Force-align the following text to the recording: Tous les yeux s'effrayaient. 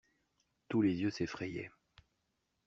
Tous 0.67 0.81
les 0.81 0.95
yeux 1.01 1.11
s'effrayaient. 1.11 1.69